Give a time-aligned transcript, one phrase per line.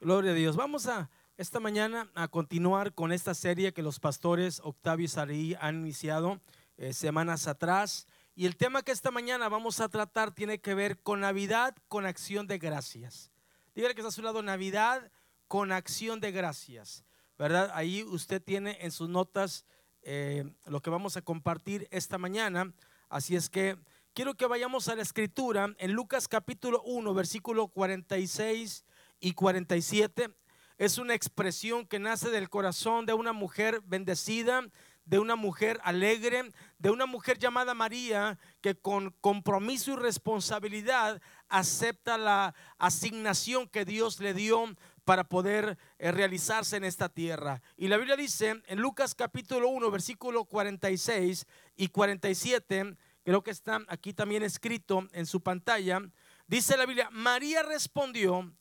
[0.00, 0.54] Gloria a Dios.
[0.54, 5.56] Vamos a esta mañana a continuar con esta serie que los pastores Octavio y Sarí
[5.60, 6.40] han iniciado
[6.76, 8.06] eh, semanas atrás.
[8.36, 12.06] Y el tema que esta mañana vamos a tratar tiene que ver con Navidad con
[12.06, 13.32] acción de gracias.
[13.74, 15.10] Dígale que está a su lado Navidad
[15.48, 17.04] con acción de gracias.
[17.36, 17.72] ¿Verdad?
[17.74, 19.64] Ahí usted tiene en sus notas
[20.02, 22.72] eh, lo que vamos a compartir esta mañana.
[23.08, 23.76] Así es que
[24.14, 28.84] quiero que vayamos a la escritura en Lucas capítulo 1, versículo 46
[29.20, 30.30] y 47
[30.78, 34.62] es una expresión que nace del corazón de una mujer bendecida,
[35.04, 42.16] de una mujer alegre, de una mujer llamada María, que con compromiso y responsabilidad acepta
[42.16, 44.66] la asignación que Dios le dio
[45.04, 47.62] para poder eh, realizarse en esta tierra.
[47.76, 53.80] Y la Biblia dice en Lucas capítulo 1, versículo 46 y 47, creo que está
[53.88, 56.02] aquí también escrito en su pantalla,
[56.46, 58.52] dice la Biblia, María respondió,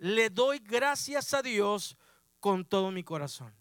[0.00, 1.96] le doy gracias a Dios
[2.40, 3.54] con todo mi corazón.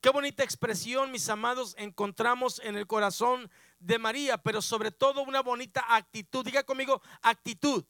[0.00, 3.50] Qué bonita expresión, mis amados, encontramos en el corazón
[3.80, 6.44] de María, pero sobre todo una bonita actitud.
[6.44, 7.84] Diga conmigo, actitud.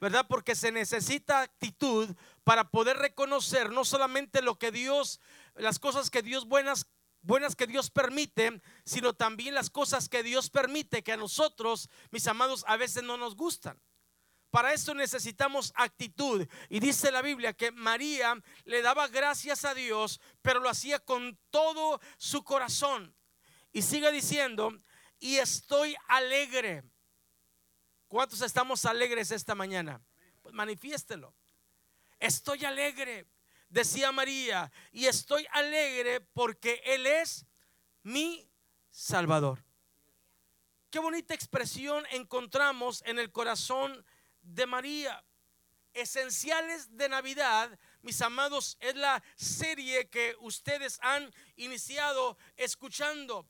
[0.00, 0.26] ¿Verdad?
[0.28, 5.20] Porque se necesita actitud para poder reconocer no solamente lo que Dios,
[5.56, 6.86] las cosas que Dios buenas
[7.22, 12.28] buenas que Dios permite, sino también las cosas que Dios permite que a nosotros, mis
[12.28, 13.80] amados, a veces no nos gustan.
[14.50, 16.46] Para eso necesitamos actitud.
[16.68, 21.38] Y dice la Biblia que María le daba gracias a Dios, pero lo hacía con
[21.50, 23.14] todo su corazón.
[23.72, 24.72] Y sigue diciendo,
[25.20, 26.82] y estoy alegre.
[28.08, 30.00] ¿Cuántos estamos alegres esta mañana?
[30.40, 31.34] Pues manifiéstelo.
[32.18, 33.26] Estoy alegre,
[33.68, 37.46] decía María, y estoy alegre porque Él es
[38.02, 38.50] mi
[38.90, 39.62] Salvador.
[40.90, 44.04] Qué bonita expresión encontramos en el corazón
[44.54, 45.24] de María.
[45.94, 53.46] Esenciales de Navidad, mis amados, es la serie que ustedes han iniciado escuchando.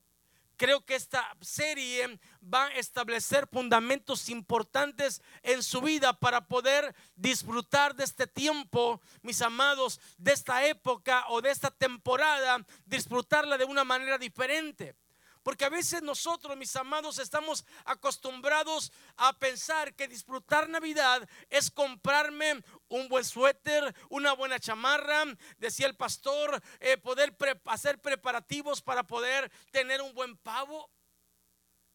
[0.59, 7.95] Creo que esta serie va a establecer fundamentos importantes en su vida para poder disfrutar
[7.95, 13.83] de este tiempo, mis amados, de esta época o de esta temporada, disfrutarla de una
[13.85, 14.95] manera diferente.
[15.43, 22.63] Porque a veces nosotros, mis amados, estamos acostumbrados a pensar que disfrutar Navidad es comprarme
[22.87, 25.23] un buen suéter, una buena chamarra,
[25.57, 27.35] decía el pastor, eh, poder
[27.65, 30.89] hacer preparativos para poder tener un buen pavo.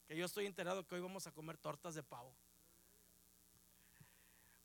[0.07, 2.35] Que yo estoy enterado que hoy vamos a comer tortas de pavo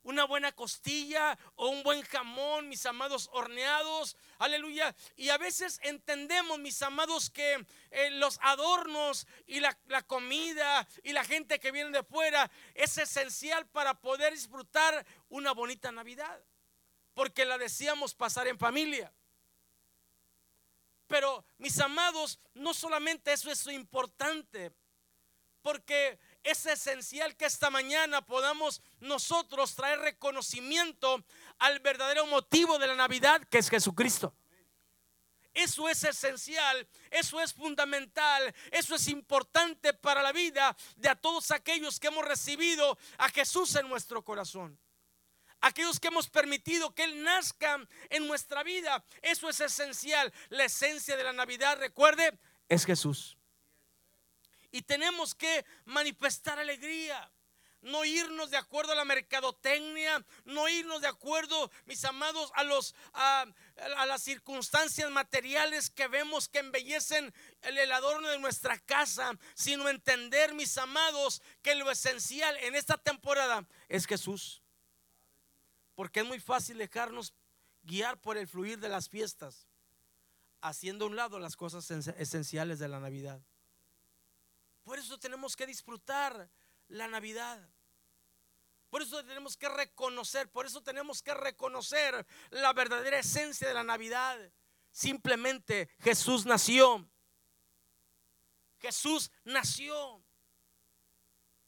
[0.02, 4.94] una buena costilla o un buen jamón, mis amados horneados, aleluya.
[5.16, 11.12] Y a veces entendemos, mis amados, que eh, los adornos y la, la, comida y
[11.12, 16.42] la gente que viene de fuera es esencial para poder disfrutar una bonita Navidad,
[17.14, 19.12] porque la decíamos pasar en familia.
[21.10, 24.72] Pero, mis amados, no solamente eso es importante,
[25.60, 31.24] porque es esencial que esta mañana podamos nosotros traer reconocimiento
[31.58, 34.34] al verdadero motivo de la Navidad, que es Jesucristo.
[35.52, 41.50] Eso es esencial, eso es fundamental, eso es importante para la vida de a todos
[41.50, 44.78] aquellos que hemos recibido a Jesús en nuestro corazón.
[45.60, 50.32] Aquellos que hemos permitido que Él nazca en nuestra vida, eso es esencial.
[50.48, 53.36] La esencia de la Navidad, recuerde, es Jesús.
[54.70, 57.30] Y tenemos que manifestar alegría.
[57.82, 62.94] No irnos de acuerdo a la mercadotecnia, no irnos de acuerdo, mis amados, a, los,
[63.14, 63.46] a,
[64.06, 67.32] las circunstancias materiales que vemos que embellecen
[67.62, 72.98] el, el adorno de nuestra casa, sino entender, mis amados, que lo esencial en esta
[72.98, 74.62] temporada es Jesús.
[75.94, 77.32] Porque es muy fácil dejarnos
[77.82, 79.66] guiar por el fluir de las fiestas,
[80.60, 83.40] haciendo a un lado las cosas esenciales de la Navidad.
[84.90, 86.50] Por eso tenemos que disfrutar
[86.88, 87.60] la Navidad.
[88.88, 93.84] Por eso tenemos que reconocer, por eso tenemos que reconocer la verdadera esencia de la
[93.84, 94.36] Navidad.
[94.90, 97.08] Simplemente Jesús nació.
[98.80, 100.24] Jesús nació.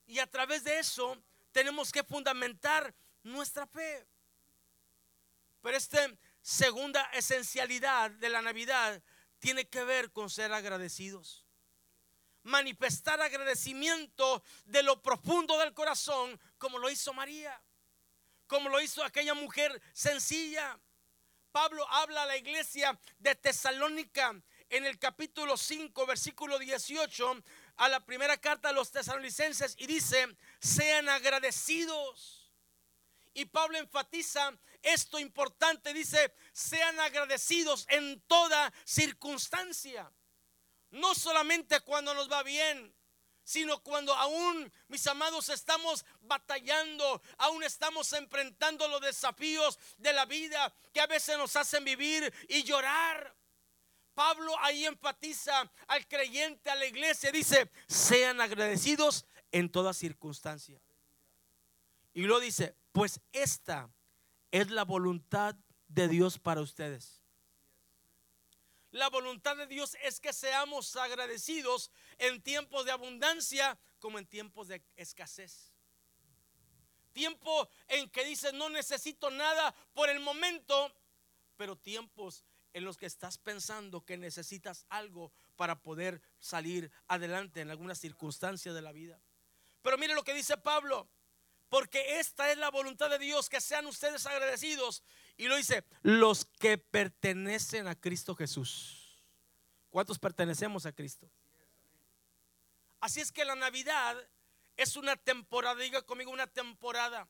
[0.05, 1.17] Y a través de eso
[1.53, 2.93] tenemos que fundamentar
[3.23, 4.05] nuestra fe.
[5.61, 6.11] Pero esta
[6.41, 9.01] segunda esencialidad de la Navidad
[9.39, 11.42] tiene que ver con ser agradecidos
[12.45, 17.61] manifestar agradecimiento de lo profundo del corazón, como lo hizo María,
[18.47, 20.79] como lo hizo aquella mujer sencilla.
[21.53, 24.35] Pablo habla a la iglesia de Tesalónica
[24.71, 27.43] en el capítulo 5, versículo 18,
[27.77, 32.51] a la primera carta a los tesalonicenses y dice, sean agradecidos.
[33.35, 34.53] Y Pablo enfatiza
[34.83, 40.11] esto importante, dice, sean agradecidos en toda circunstancia.
[40.93, 42.95] No solamente cuando nos va bien,
[43.45, 50.73] sino cuando aún, mis amados, estamos batallando, aún estamos enfrentando los desafíos de la vida
[50.93, 53.35] que a veces nos hacen vivir y llorar.
[54.15, 60.81] Pablo ahí enfatiza al creyente, a la iglesia, dice, sean agradecidos en toda circunstancia.
[62.13, 63.91] Y lo dice, pues esta
[64.51, 65.57] es la voluntad
[65.89, 67.22] de Dios para ustedes.
[68.93, 74.69] La voluntad de Dios es que seamos agradecidos en tiempos de abundancia como en tiempos
[74.69, 75.73] de escasez.
[77.13, 80.95] Tiempo en que dices no necesito nada por el momento,
[81.57, 82.45] pero tiempos
[82.75, 88.75] en los que estás pensando que necesitas algo para poder salir adelante en alguna circunstancia
[88.75, 89.21] de la vida.
[89.81, 91.09] Pero mire lo que dice Pablo,
[91.73, 95.03] porque esta es la voluntad de Dios, que sean ustedes agradecidos.
[95.37, 99.23] Y lo dice, los que pertenecen a Cristo Jesús.
[99.91, 101.31] ¿Cuántos pertenecemos a Cristo?
[103.01, 104.17] Así es que la Navidad
[104.77, 107.29] es una temporada, diga conmigo, una temporada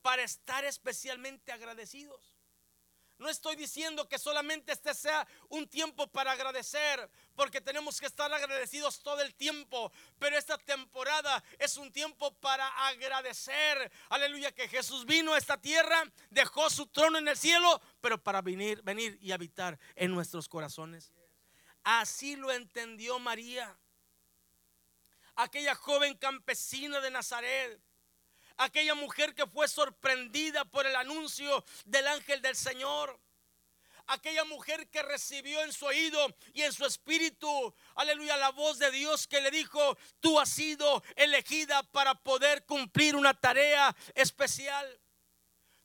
[0.00, 2.31] para estar especialmente agradecidos.
[3.22, 8.32] No estoy diciendo que solamente este sea un tiempo para agradecer, porque tenemos que estar
[8.32, 9.92] agradecidos todo el tiempo.
[10.18, 13.92] Pero esta temporada es un tiempo para agradecer.
[14.08, 18.42] Aleluya, que Jesús vino a esta tierra, dejó su trono en el cielo, pero para
[18.42, 21.12] venir, venir y habitar en nuestros corazones.
[21.84, 23.78] Así lo entendió María,
[25.36, 27.80] aquella joven campesina de Nazaret
[28.56, 33.18] aquella mujer que fue sorprendida por el anuncio del ángel del Señor.
[34.06, 38.90] Aquella mujer que recibió en su oído y en su espíritu, aleluya, la voz de
[38.90, 45.00] Dios que le dijo, tú has sido elegida para poder cumplir una tarea especial.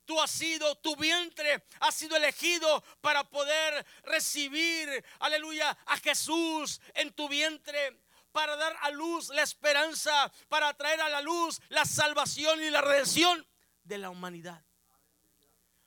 [0.06, 7.12] Tú has sido, tu vientre ha sido elegido para poder recibir, aleluya, a Jesús en
[7.12, 8.00] tu vientre
[8.38, 12.82] para dar a luz la esperanza, para traer a la luz la salvación y la
[12.82, 13.44] redención
[13.82, 14.64] de la humanidad.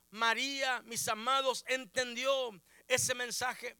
[0.09, 2.51] María, mis amados, entendió
[2.89, 3.77] ese mensaje.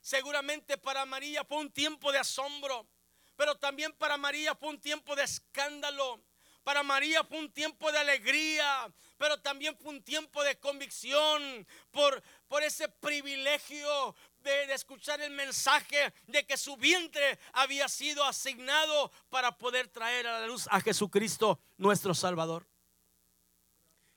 [0.00, 2.88] Seguramente para María fue un tiempo de asombro,
[3.36, 6.18] pero también para María fue un tiempo de escándalo.
[6.64, 12.22] Para María fue un tiempo de alegría, pero también fue un tiempo de convicción por,
[12.48, 19.56] por ese privilegio, de, escuchar el mensaje de que su vientre había sido asignado para
[19.58, 22.66] poder traer a la luz a Jesucristo nuestro Salvador.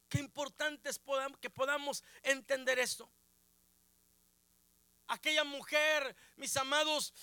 [0.08, 1.02] Qué importante es
[1.42, 3.12] que podamos entender esto.
[5.08, 7.14] Aquella mujer, mis amados,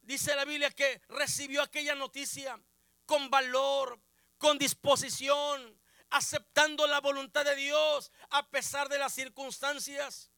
[0.00, 2.58] dice la Biblia que recibió aquella noticia
[3.04, 4.00] con valor,
[4.38, 5.80] con disposición,
[6.10, 10.30] aceptando la voluntad de Dios a pesar de las circunstancias.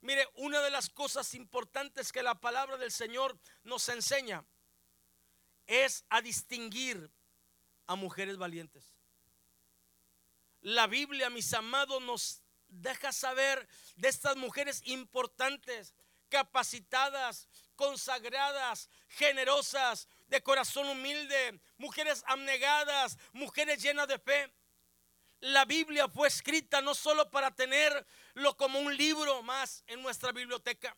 [0.00, 4.44] Mire, una de las cosas importantes que la palabra del Señor nos enseña
[5.66, 7.10] es a distinguir
[7.86, 8.94] a mujeres valientes.
[10.60, 15.94] La Biblia, mis amados, nos deja saber de estas mujeres importantes,
[16.28, 24.52] capacitadas, consagradas, generosas, de corazón humilde, mujeres abnegadas, mujeres llenas de fe.
[25.40, 30.96] La Biblia fue escrita no solo para tenerlo como un libro más en nuestra biblioteca.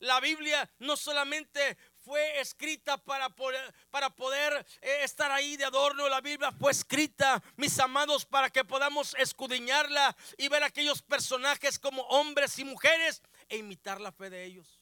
[0.00, 6.08] La Biblia no solamente fue escrita para poder, para poder eh, estar ahí de adorno.
[6.08, 12.00] La Biblia fue escrita, mis amados, para que podamos escudriñarla y ver aquellos personajes como
[12.04, 14.80] hombres y mujeres e imitar la fe de ellos.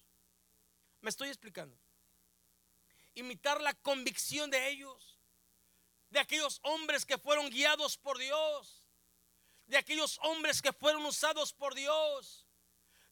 [1.01, 1.77] ¿Me estoy explicando?
[3.19, 5.19] Imitar la convicción de ellos
[6.11, 8.85] de aquellos hombres que fueron guiados por Dios,
[9.67, 12.47] de aquellos hombres que fueron usados por Dios,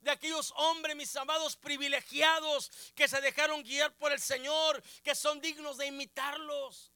[0.01, 5.41] de aquellos hombres, mis amados, privilegiados que se dejaron guiar por el Señor, que son
[5.41, 6.93] dignos de imitarlos.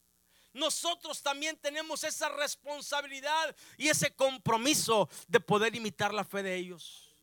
[0.52, 7.14] Nosotros también tenemos esa responsabilidad y ese compromiso de poder imitar la fe de ellos,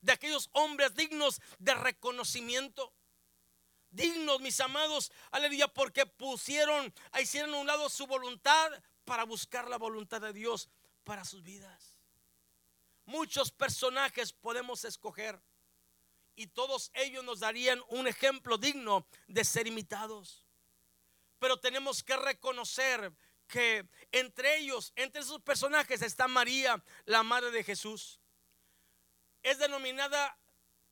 [0.00, 2.92] de aquellos hombres dignos de reconocimiento
[3.98, 8.70] dignos, mis amados, aleluya, porque pusieron, hicieron a un lado su voluntad
[9.04, 10.70] para buscar la voluntad de Dios
[11.04, 11.98] para sus vidas.
[13.04, 15.42] Muchos personajes podemos escoger
[16.36, 20.46] y todos ellos nos darían un ejemplo digno de ser imitados.
[21.40, 23.12] Pero tenemos que reconocer
[23.48, 28.20] que entre ellos, entre esos personajes está María, la madre de Jesús.
[29.42, 30.38] Es denominada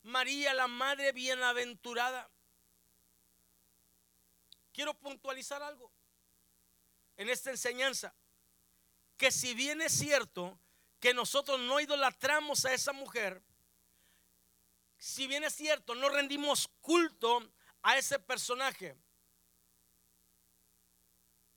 [0.01, 2.29] María, la madre bienaventurada
[4.77, 5.91] quiero puntualizar algo
[7.15, 8.13] en esta enseñanza.
[9.17, 10.59] Que si bien es cierto
[10.99, 13.41] que nosotros no idolatramos a esa mujer,
[14.99, 18.95] si bien es cierto, no rendimos culto a ese personaje.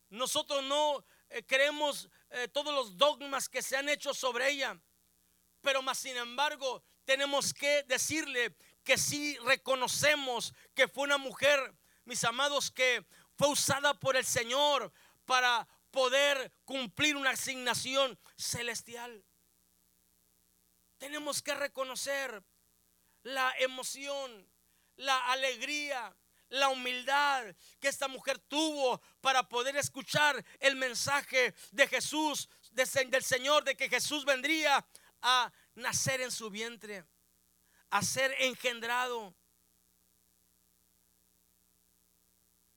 [0.08, 4.80] Nosotros no eh, creemos eh, todos los dogmas que se han hecho sobre ella,
[5.60, 11.74] pero más sin embargo tenemos que decirle que sí reconocemos que fue una mujer,
[12.10, 13.06] mis amados, que
[13.38, 14.92] fue usada por el Señor
[15.26, 19.24] para poder cumplir una asignación celestial.
[20.98, 22.42] Tenemos que reconocer
[23.22, 24.44] la emoción,
[24.96, 26.16] la alegría,
[26.48, 27.44] la humildad
[27.78, 33.88] que esta mujer tuvo para poder escuchar el mensaje de Jesús, del Señor, de que
[33.88, 34.84] Jesús vendría
[35.22, 37.04] a nacer en su vientre,
[37.90, 39.32] a ser engendrado.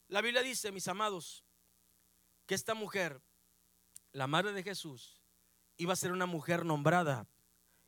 [0.07, 1.43] La Biblia dice, mis amados,
[2.45, 3.21] que esta mujer,
[4.11, 5.21] la madre de Jesús,
[5.77, 7.27] iba a ser una mujer nombrada,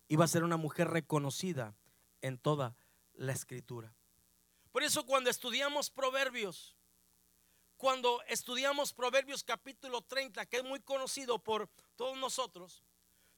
[0.07, 1.75] iba a ser una mujer reconocida
[2.21, 2.75] en toda
[3.13, 3.95] la escritura.
[4.71, 6.75] Por eso cuando estudiamos Proverbios,
[7.77, 12.83] cuando estudiamos Proverbios capítulo 30, que es muy conocido por todos nosotros,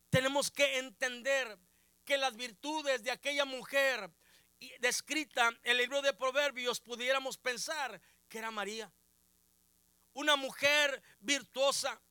[0.10, 1.60] tenemos que entender
[2.06, 4.10] que las virtudes de aquella mujer
[4.80, 8.92] descrita en el libro de Proverbios pudiéramos pensar que era María.
[10.14, 12.02] Una mujer virtuosa,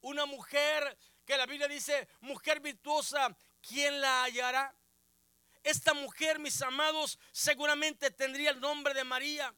[0.00, 4.76] una mujer que la Biblia dice, mujer virtuosa, ¿quién la hallará?
[5.62, 9.54] Esta mujer, mis amados, seguramente tendría el nombre de María.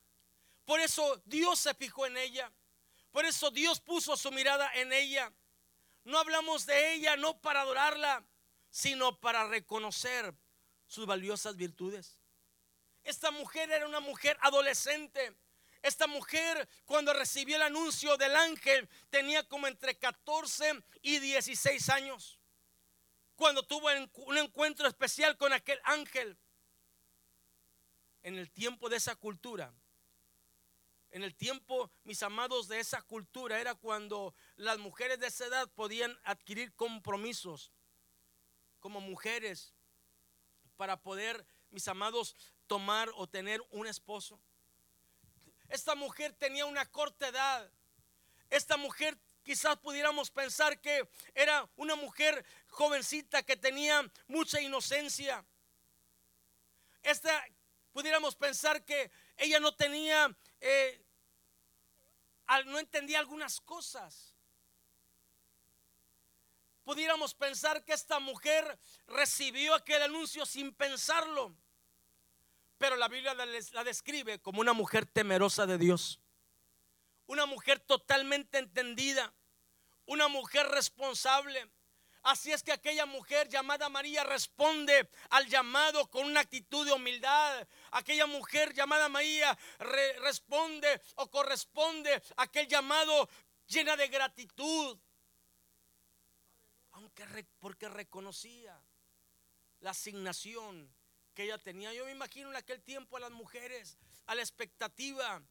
[0.65, 2.53] Por eso Dios se fijó en ella.
[3.11, 5.33] Por eso Dios puso su mirada en ella.
[6.05, 8.25] No hablamos de ella no para adorarla,
[8.71, 10.33] sino para reconocer
[10.87, 12.19] sus valiosas virtudes.
[13.03, 15.35] Esta mujer era una mujer adolescente.
[15.87, 22.41] Esta mujer cuando recibió el anuncio del ángel tenía como entre 14 y 16 años
[23.37, 23.87] cuando tuvo
[24.27, 26.37] un encuentro especial con aquel ángel.
[28.25, 29.73] En el tiempo de esa cultura,
[31.13, 35.71] en el tiempo, mis amados, de esa cultura, era cuando las mujeres de esa edad
[35.71, 37.71] podían adquirir compromisos
[38.81, 39.73] como mujeres
[40.77, 42.35] para poder, mis amados,
[42.67, 44.41] tomar o tener un esposo.
[45.69, 47.71] Esta mujer tenía una corta edad.
[48.51, 55.45] Esta mujer quizás pudiéramos pensar que era una mujer jovencita que tenía mucha inocencia.
[57.03, 57.45] Esta
[57.93, 61.03] pudiéramos pensar que ella no tenía, eh,
[62.67, 64.35] no entendía algunas cosas.
[66.85, 71.57] Pudiéramos pensar que esta mujer recibió aquel anuncio sin pensarlo.
[72.79, 76.21] Pero la Biblia la describe como una mujer temerosa de Dios
[77.27, 79.33] una mujer totalmente entendida,
[80.07, 81.69] una mujer responsable.
[82.23, 87.67] Así es que aquella mujer llamada María responde al llamado con una actitud de humildad.
[87.93, 93.29] Aquella mujer llamada María responde o corresponde a aquel llamado
[93.67, 94.99] llena de gratitud.
[96.93, 98.81] Aunque porque reconocía
[99.81, 100.96] la asignación
[101.37, 101.93] que ella tenía.
[101.93, 105.43] Yo me imagino en aquel tiempo a las mujeres a la expectativa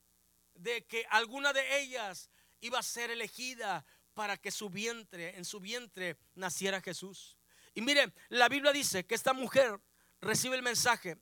[0.56, 5.60] de que alguna de ellas iba a ser elegida para que su vientre, en su
[5.60, 7.38] vientre naciera Jesús.
[7.76, 9.80] Y mire, la Biblia dice que esta mujer
[10.22, 11.18] recibe el mensaje.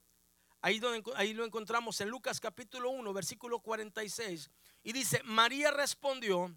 [0.62, 4.50] Ahí, donde, ahí lo encontramos en Lucas capítulo 1, versículo 46.
[4.84, 6.56] Y dice, María respondió,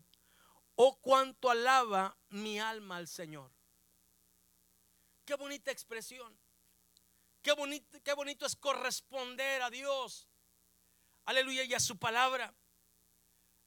[0.76, 3.50] oh cuánto alaba mi alma al Señor.
[5.24, 6.45] Qué bonita expresión.
[7.46, 10.26] Qué bonito, qué bonito es corresponder a Dios.
[11.26, 12.52] Aleluya y a su palabra.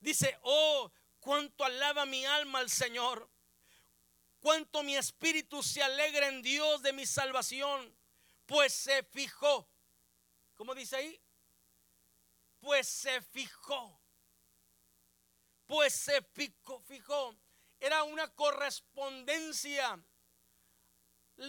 [0.01, 3.29] Dice, oh, cuánto alaba mi alma al Señor.
[4.41, 7.95] Cuánto mi espíritu se alegra en Dios de mi salvación.
[8.45, 9.65] Pues se fijó.
[10.55, 11.21] ¿Cómo dice ahí?
[12.59, 13.97] Pues se fijó.
[15.67, 17.33] Pues se fijó, fijó.
[17.79, 20.03] Era una correspondencia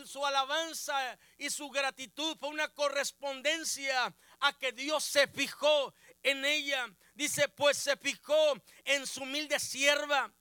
[0.04, 6.88] su alabanza y su gratitud fue una correspondencia a que Dios se fijó en ella.
[7.14, 8.54] Dice, pues se fijó
[8.84, 10.32] en su humilde sierva.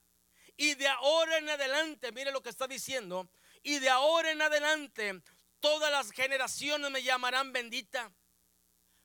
[0.58, 3.30] Y de ahora en adelante, mire lo que está diciendo,
[3.64, 5.22] y de ahora en adelante
[5.60, 8.12] todas las generaciones me llamarán bendita.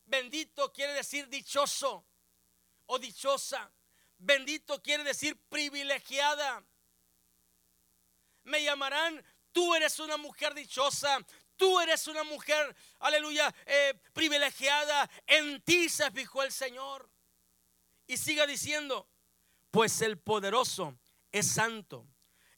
[0.04, 2.04] Bendito quiere decir dichoso
[2.86, 3.72] o dichosa.
[4.18, 6.64] Bendito quiere decir privilegiada.
[8.44, 9.24] Me llamarán,
[9.54, 11.24] tú eres una mujer dichosa,
[11.56, 15.08] Tú eres una mujer, aleluya, eh, privilegiada.
[15.26, 17.08] En ti se fijó el Señor.
[18.06, 19.08] Y siga diciendo,
[19.70, 20.98] pues el poderoso
[21.32, 22.06] es santo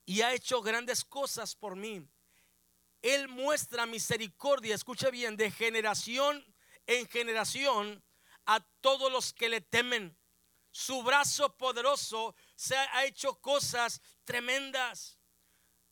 [0.05, 2.03] y ha hecho grandes cosas por mí.
[3.03, 6.45] Él muestra misericordia, escucha bien, de generación
[6.87, 8.03] en generación
[8.47, 10.17] a todos los que le temen.
[10.71, 15.16] Su brazo poderoso se ha hecho cosas tremendas.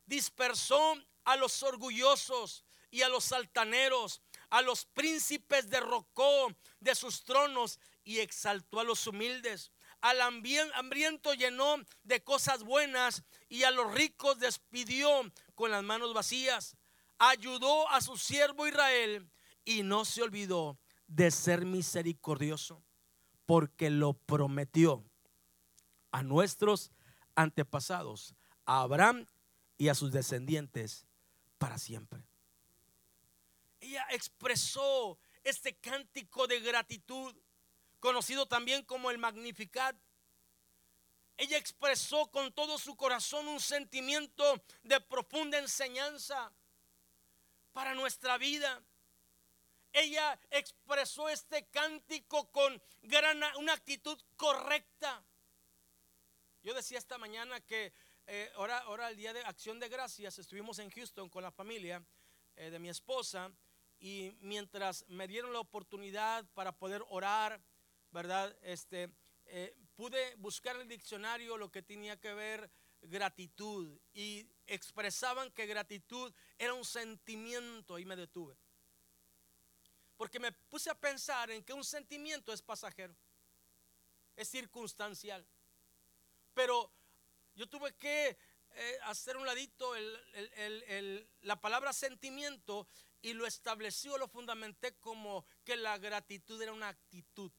[0.05, 7.79] Dispersó a los orgullosos y a los altaneros, a los príncipes derrocó de sus tronos
[8.03, 9.71] y exaltó a los humildes.
[10.01, 15.09] Al hambriento llenó de cosas buenas y a los ricos despidió
[15.55, 16.77] con las manos vacías.
[17.17, 19.29] Ayudó a su siervo Israel
[19.63, 22.83] y no se olvidó de ser misericordioso
[23.45, 25.03] porque lo prometió
[26.11, 26.91] a nuestros
[27.35, 28.35] antepasados,
[28.65, 29.27] a Abraham
[29.77, 31.05] y a sus descendientes
[31.57, 32.23] para siempre.
[33.79, 37.35] Ella expresó este cántico de gratitud,
[37.99, 39.95] conocido también como el Magnificat.
[41.37, 46.51] Ella expresó con todo su corazón un sentimiento de profunda enseñanza
[47.73, 48.81] para nuestra vida.
[49.91, 55.23] Ella expresó este cántico con gran, una actitud correcta.
[56.63, 57.93] Yo decía esta mañana que
[58.27, 62.03] eh, ahora, ahora el día de acción de gracias estuvimos en Houston con la familia
[62.55, 63.51] eh, de mi esposa
[63.99, 67.61] y mientras me dieron la oportunidad para poder orar,
[68.11, 68.57] ¿verdad?
[68.63, 69.11] Este,
[69.45, 75.67] eh, pude buscar en el diccionario lo que tenía que ver gratitud y expresaban que
[75.67, 78.57] gratitud era un sentimiento y me detuve.
[80.17, 83.15] Porque me puse a pensar en que un sentimiento es pasajero,
[84.35, 85.45] es circunstancial.
[86.55, 86.94] Pero
[87.55, 88.37] yo tuve que
[88.77, 89.93] eh, hacer un ladito
[91.41, 92.87] la palabra sentimiento
[93.21, 97.51] y lo estableció, lo fundamenté como que la gratitud era una actitud.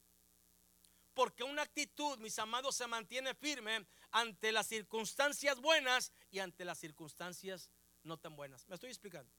[1.15, 6.79] Porque una actitud, mis amados, se mantiene firme ante las circunstancias buenas y ante las
[6.79, 7.71] circunstancias
[8.03, 8.69] no tan buenas.
[8.69, 9.33] ¿Me estoy explicando?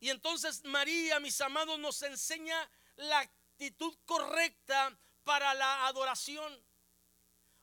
[0.00, 6.62] Y entonces María, mis amados, nos enseña la actitud correcta para la adoración.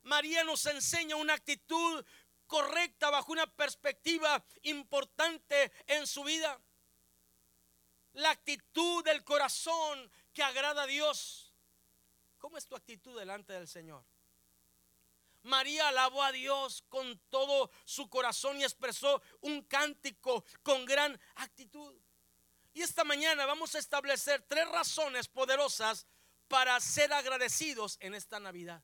[0.04, 2.06] María nos enseña una actitud
[2.48, 6.60] correcta bajo una perspectiva importante en su vida.
[8.14, 11.54] La actitud del corazón que agrada a Dios.
[12.38, 14.04] ¿Cómo es tu actitud delante del Señor?
[15.44, 21.96] María alabó a Dios con todo su corazón y expresó un cántico con gran actitud.
[22.74, 26.06] Y esta mañana vamos a establecer tres razones poderosas
[26.48, 28.84] para ser agradecidos en esta Navidad.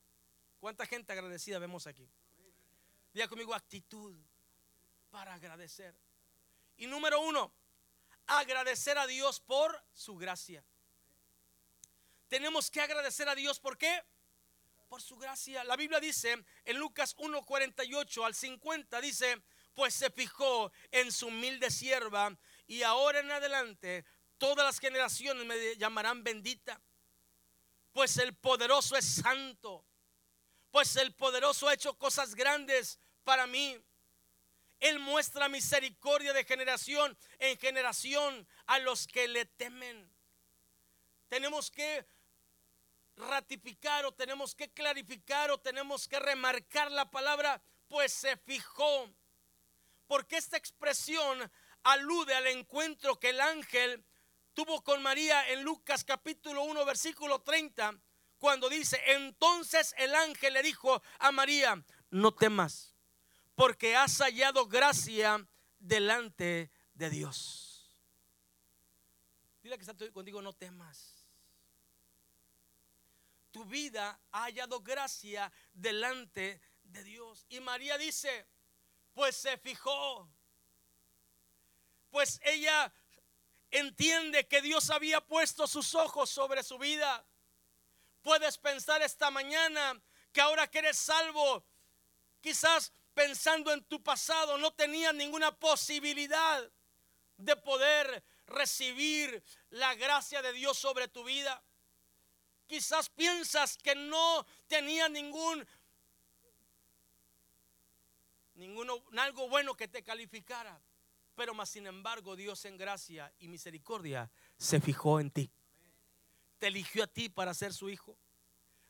[0.59, 2.09] ¿Cuánta gente agradecida vemos aquí?
[3.13, 4.15] Diga conmigo actitud
[5.09, 5.95] para agradecer.
[6.77, 7.51] Y número uno,
[8.25, 10.63] agradecer a Dios por su gracia.
[12.27, 14.03] Tenemos que agradecer a Dios por qué?
[14.89, 15.63] Por su gracia.
[15.63, 19.41] La Biblia dice en Lucas 1:48 al 50 dice,
[19.73, 24.05] pues se fijó en su humilde sierva y ahora en adelante
[24.37, 26.81] todas las generaciones me llamarán bendita.
[27.93, 29.85] Pues el poderoso es santo
[30.71, 33.79] pues el poderoso ha hecho cosas grandes para mí.
[34.79, 40.11] Él muestra misericordia de generación en generación a los que le temen.
[41.29, 42.05] Tenemos que
[43.15, 49.09] ratificar o tenemos que clarificar o tenemos que remarcar la palabra, pues se fijó.
[50.05, 51.51] Porque esta expresión
[51.83, 54.05] alude al encuentro que el ángel
[54.53, 57.95] tuvo con María en Lucas capítulo 1 versículo 30
[58.37, 62.95] cuando dice, entonces el ángel le dijo a María, no temas,
[63.55, 65.47] porque has hallado gracia
[65.79, 67.91] delante de Dios.
[69.61, 71.25] Dile que está contigo, no temas.
[73.51, 77.45] Tu vida ha hallado gracia delante de Dios.
[77.49, 78.47] Y María dice,
[79.13, 80.29] pues se fijó,
[82.11, 82.93] pues ella
[83.71, 87.25] entiende que Dios había puesto sus ojos sobre su vida
[88.27, 89.97] Puedes pensar esta mañana
[90.33, 91.63] que ahora que eres salvo,
[92.41, 96.69] quizás pensando en tu pasado, no tenías ninguna posibilidad
[97.37, 101.63] de poder recibir la gracia de Dios sobre tu vida.
[102.65, 105.65] Quizás piensas que no tenía ningún
[108.55, 110.81] ninguno algo bueno que te calificara,
[111.33, 115.49] pero más sin embargo Dios en gracia y misericordia se fijó en ti
[116.57, 118.17] te eligió a ti para ser su hijo.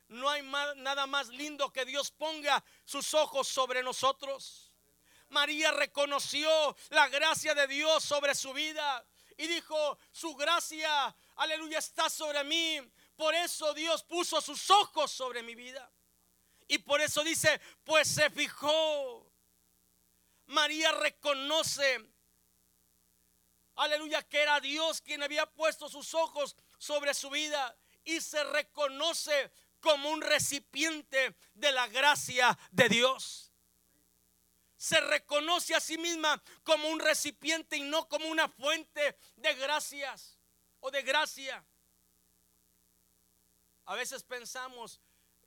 [0.08, 4.72] No hay nada más lindo que Dios ponga sus ojos sobre nosotros.
[5.28, 6.48] María reconoció
[6.88, 12.80] la gracia de Dios sobre su vida y dijo, su gracia, aleluya, está sobre mí.
[13.16, 15.90] Por eso Dios puso sus ojos sobre mi vida.
[16.66, 19.30] Y por eso dice, pues se fijó.
[20.46, 22.08] María reconoce
[23.78, 29.52] aleluya, que era Dios quien había puesto sus ojos sobre su vida y se reconoce
[29.80, 33.52] como un recipiente de la gracia de Dios.
[34.76, 40.38] Se reconoce a sí misma como un recipiente y no como una fuente de gracias
[40.80, 41.64] o de gracia.
[43.84, 45.00] A veces pensamos,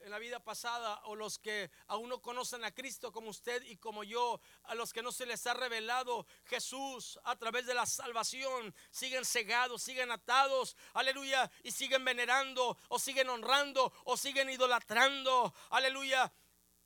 [0.04, 3.78] en la vida pasada o los que aún no conocen a Cristo como usted y
[3.78, 7.86] como yo, a los que no se les ha revelado Jesús a través de la
[7.86, 15.54] salvación, siguen cegados, siguen atados, aleluya, y siguen venerando o siguen honrando o siguen idolatrando,
[15.70, 16.32] aleluya.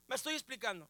[0.06, 0.88] Me estoy explicando.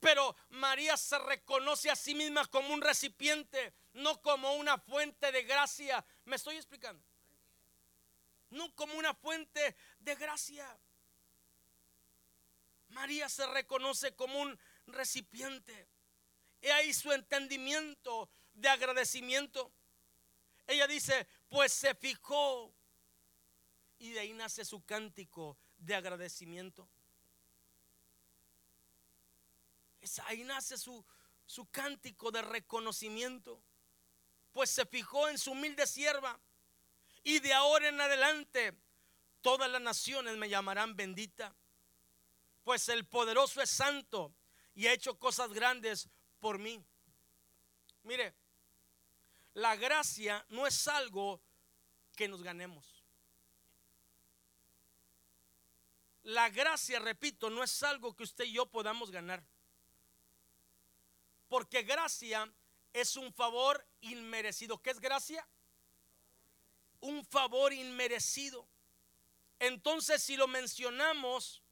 [0.00, 5.42] Pero María se reconoce a sí misma como un recipiente, no como una fuente de
[5.42, 6.04] gracia.
[6.24, 7.02] Me estoy explicando
[8.50, 10.78] no como una fuente de gracia.
[12.88, 15.88] María se reconoce como un recipiente.
[16.60, 19.72] Y ahí su entendimiento de agradecimiento.
[20.66, 22.72] Ella dice, pues se fijó.
[23.98, 26.88] Y de ahí nace su cántico de agradecimiento.
[30.26, 31.04] ahí nace su,
[31.46, 33.62] su cántico de reconocimiento.
[34.52, 36.38] Pues se fijó en su humilde sierva
[37.26, 38.72] y de ahora en adelante
[39.40, 41.52] todas las naciones me llamarán bendita,
[42.62, 44.32] pues el poderoso es santo
[44.76, 46.08] y ha hecho cosas grandes
[46.38, 46.80] por mí.
[48.04, 48.32] Mire,
[49.54, 51.42] la gracia no es algo
[52.14, 53.02] que nos ganemos.
[56.22, 59.42] La gracia, repito, no es algo que usted y yo podamos ganar.
[61.48, 62.48] Porque gracia
[62.92, 64.80] es un favor inmerecido.
[64.80, 65.44] ¿Qué es gracia?
[67.00, 68.66] Un favor inmerecido.
[69.58, 71.62] Entonces, si lo mencionamos,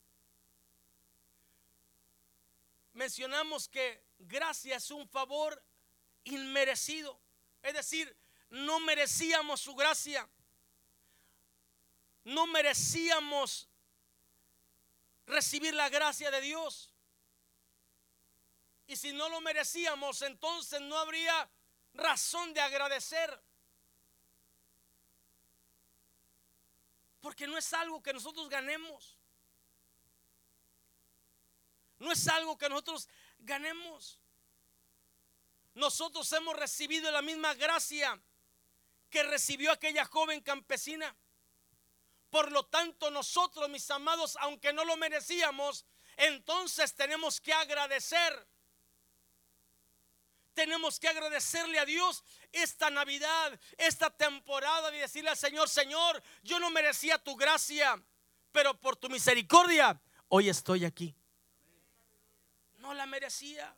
[2.92, 5.62] mencionamos que gracia es un favor
[6.24, 7.20] inmerecido.
[7.62, 8.16] Es decir,
[8.50, 10.28] no merecíamos su gracia.
[12.24, 13.68] No merecíamos
[15.26, 16.94] recibir la gracia de Dios.
[18.86, 21.50] Y si no lo merecíamos, entonces no habría
[21.94, 23.40] razón de agradecer.
[27.24, 29.16] Porque no es algo que nosotros ganemos.
[31.98, 33.08] No es algo que nosotros
[33.38, 34.20] ganemos.
[35.72, 38.20] Nosotros hemos recibido la misma gracia
[39.08, 41.16] que recibió aquella joven campesina.
[42.28, 45.86] Por lo tanto, nosotros, mis amados, aunque no lo merecíamos,
[46.18, 48.46] entonces tenemos que agradecer
[50.54, 56.58] tenemos que agradecerle a Dios esta Navidad, esta temporada y decirle al Señor, Señor, yo
[56.58, 58.02] no merecía tu gracia,
[58.52, 61.14] pero por tu misericordia, hoy estoy aquí.
[62.78, 63.76] No la merecía,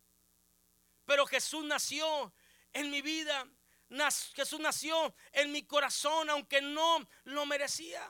[1.05, 2.33] pero Jesús nació
[2.73, 3.49] en mi vida,
[4.35, 8.03] Jesús nació en mi corazón, aunque no lo merecía.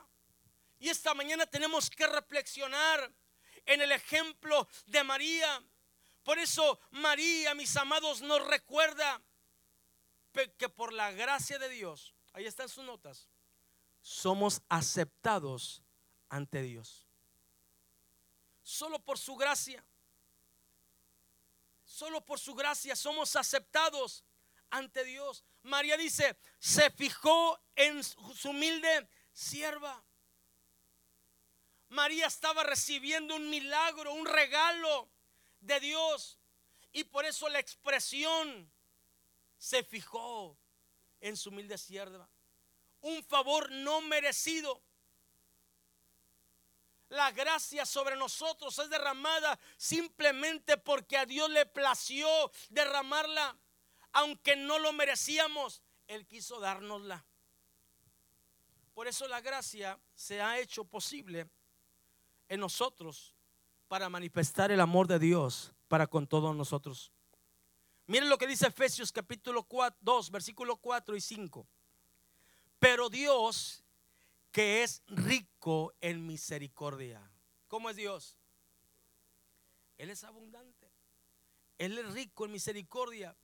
[0.79, 3.13] Y esta mañana tenemos que reflexionar
[3.65, 5.63] en el ejemplo de María
[6.27, 9.23] por eso María, mis amados, nos recuerda
[10.59, 13.29] que por la gracia de Dios, ahí están sus notas,
[14.01, 15.85] somos aceptados
[16.29, 17.07] ante Dios.
[18.65, 19.85] Solo por su gracia,
[21.85, 24.25] solo por su gracia somos aceptados
[24.71, 25.45] ante Dios.
[25.63, 30.05] María dice, se fijó en su humilde sierva.
[31.91, 35.09] María estaba recibiendo un milagro, un regalo
[35.67, 36.39] de Dios.
[36.93, 38.71] Y por eso la expresión
[39.59, 40.57] se fijó
[41.21, 42.29] en su humilde sierva.
[43.01, 44.83] Un favor no merecido.
[47.09, 52.29] La gracia sobre nosotros es derramada simplemente porque a Dios le plació
[52.71, 53.57] derramarla.
[54.13, 57.25] Aunque no lo merecíamos, Él quiso dárnosla.
[58.95, 61.47] Por eso la gracia se ha hecho posible
[62.49, 63.36] en nosotros
[63.89, 67.13] para manifestar el amor de Dios para con todos nosotros.
[68.07, 69.67] Miren lo que dice Efesios capítulo
[70.01, 71.67] 2, versículo 4 y 5.
[72.79, 73.85] Pero Dios,
[74.53, 77.29] que es rico en misericordia.
[77.69, 78.37] ¿Cómo es Dios?
[79.99, 80.93] Él es abundante.
[81.79, 83.37] Él es rico en misericordia.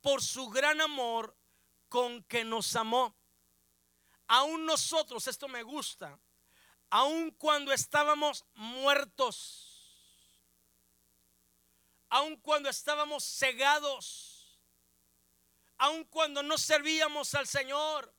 [0.00, 1.36] Por su gran amor
[1.88, 3.14] con que nos amó.
[4.26, 6.18] Aún nosotros, esto me gusta,
[6.90, 9.67] aun cuando estábamos muertos
[12.08, 14.60] aun cuando estábamos cegados,
[15.76, 18.14] aun cuando no servíamos al Señor,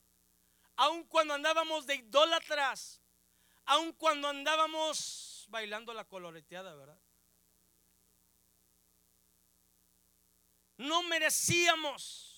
[0.75, 3.01] aun cuando andábamos de idólatras,
[3.65, 6.99] aun cuando andábamos bailando la coloreteada, ¿verdad?
[10.77, 12.29] No merecíamos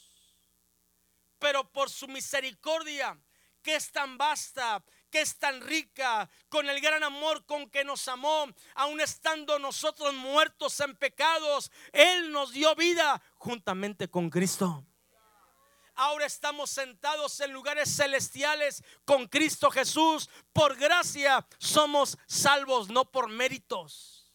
[1.42, 3.20] pero por su misericordia,
[3.64, 4.82] que es tan vasta,
[5.12, 10.14] que es tan rica, con el gran amor con que nos amó, aun estando nosotros
[10.16, 14.86] muertos en pecados, Él nos dio vida juntamente con Cristo.
[15.96, 20.30] Ahora estamos sentados en lugares celestiales con Cristo Jesús.
[20.54, 24.34] Por gracia somos salvos, no por méritos.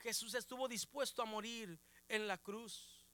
[0.00, 3.04] Jesús estuvo dispuesto a morir en la cruz.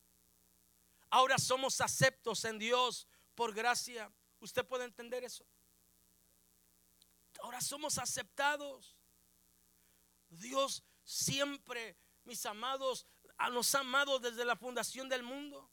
[1.10, 4.10] Ahora somos aceptos en Dios por gracia.
[4.42, 5.46] ¿Usted puede entender eso?
[7.42, 8.96] Ahora somos aceptados.
[10.28, 13.06] Dios siempre, mis amados,
[13.52, 15.70] nos ha amado desde la fundación del mundo.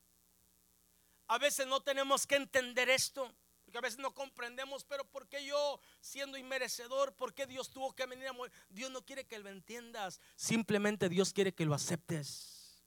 [1.27, 5.43] A veces no tenemos que entender esto, porque a veces no comprendemos, pero ¿por qué
[5.43, 7.15] yo siendo inmerecedor?
[7.15, 8.53] ¿Por qué Dios tuvo que venir a morir?
[8.69, 12.84] Dios no quiere que lo entiendas, simplemente Dios quiere que lo aceptes,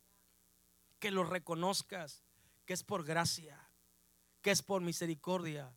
[1.00, 2.22] que lo reconozcas,
[2.66, 3.71] que es por gracia,
[4.42, 5.72] que es por misericordia.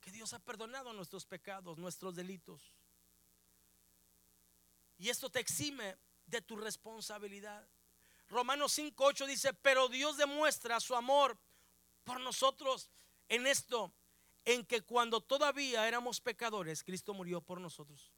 [0.00, 2.74] Que Dios ha perdonado nuestros pecados, nuestros delitos.
[4.98, 7.66] Y esto te exime de tu responsabilidad.
[8.28, 11.38] Romanos 5:8 dice, pero Dios demuestra su amor
[12.04, 12.90] por nosotros
[13.28, 13.92] en esto,
[14.44, 18.10] en que cuando todavía éramos pecadores, Cristo murió por nosotros.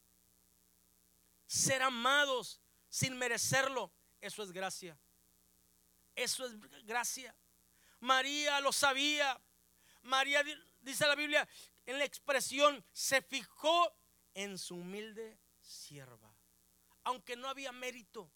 [1.47, 4.99] Ser amados sin merecerlo, eso es gracia.
[6.15, 7.35] Eso es gracia.
[8.01, 9.41] María lo sabía.
[10.03, 10.43] María
[10.81, 11.49] dice la Biblia
[11.87, 13.93] en la expresión, se fijó
[14.35, 16.31] en su humilde sierva
[17.05, 18.31] aunque no había mérito,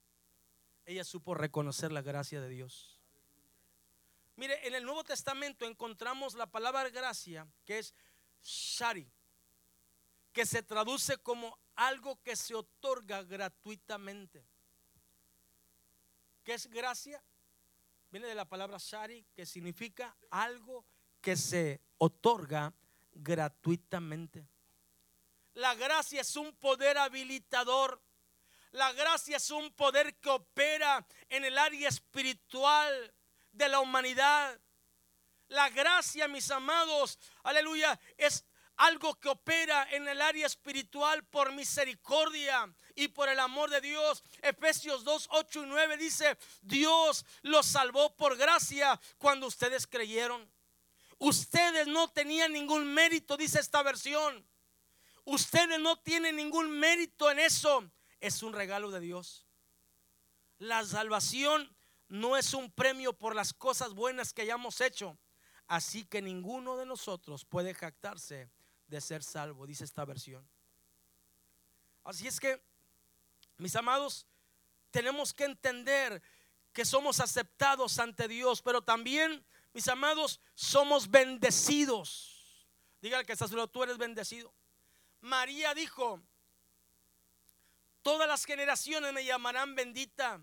[0.86, 3.00] ella supo reconocer la gracia de Dios.
[4.36, 7.94] Mire, en el Nuevo Testamento encontramos la palabra gracia, que es
[8.42, 9.08] shari,
[10.32, 14.44] que se traduce como algo que se otorga gratuitamente.
[16.42, 17.22] ¿Qué es gracia?
[18.14, 20.86] Viene de la palabra shari, que significa algo
[21.20, 22.72] que se otorga
[23.12, 24.46] gratuitamente.
[25.54, 28.00] La gracia es un poder habilitador
[28.70, 33.12] la gracia es un poder que opera en el área espiritual
[33.50, 34.60] de la humanidad.
[35.48, 38.44] La gracia, mis amados, aleluya, es
[38.76, 44.22] algo que opera en el área espiritual por misericordia y por el amor de Dios.
[44.42, 50.48] Efesios 2, 8 y 9 dice, Dios los salvó por gracia cuando ustedes creyeron.
[51.18, 54.46] Ustedes no tenían ningún mérito, dice esta versión.
[55.24, 57.90] Ustedes no tienen ningún mérito en eso
[58.26, 59.46] es un regalo de Dios.
[60.58, 61.74] La salvación
[62.08, 65.18] no es un premio por las cosas buenas que hayamos hecho.
[65.66, 68.50] Así que ninguno de nosotros puede jactarse
[68.86, 70.48] de ser salvo, dice esta versión.
[72.02, 72.62] Así es que,
[73.56, 74.26] mis amados,
[74.90, 76.22] tenemos que entender
[76.72, 82.68] que somos aceptados ante Dios, pero también, mis amados, somos bendecidos.
[83.00, 84.52] Dígale que estás tú eres bendecido.
[85.20, 86.22] María dijo,
[88.04, 90.38] Todas las generaciones me llamarán bendita.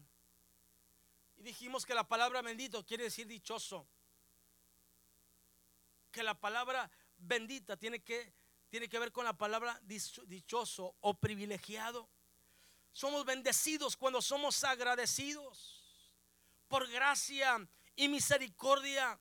[1.38, 3.88] Y dijimos que la palabra bendito quiere decir dichoso.
[6.12, 8.34] Que la palabra bendita tiene que,
[8.72, 12.10] tiene que ver con la palabra dichoso o privilegiado.
[12.94, 15.82] Somos bendecidos cuando somos agradecidos
[16.68, 19.20] por gracia y misericordia.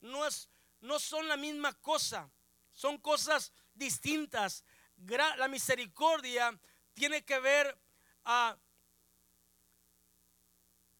[0.00, 0.48] No, es,
[0.80, 2.30] no son la misma cosa,
[2.72, 4.64] son cosas distintas
[5.06, 6.58] la misericordia
[6.94, 7.76] tiene que ver
[8.24, 8.56] a